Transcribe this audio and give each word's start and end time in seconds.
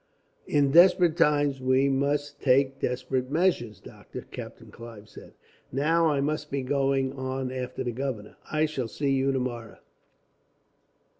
"In 0.47 0.71
desperate 0.71 1.15
times 1.15 1.61
we 1.61 1.87
must 1.87 2.41
take 2.41 2.79
desperate 2.79 3.29
measures, 3.29 3.79
Doctor," 3.79 4.21
Captain 4.31 4.71
Clive 4.71 5.07
said. 5.07 5.33
"Now 5.71 6.07
I 6.07 6.21
must 6.21 6.49
be 6.49 6.63
going 6.63 7.13
on 7.13 7.51
after 7.51 7.83
the 7.83 7.91
governor. 7.91 8.35
I 8.51 8.65
shall 8.65 8.87
see 8.87 9.11
you 9.11 9.31
tomorrow. 9.31 9.77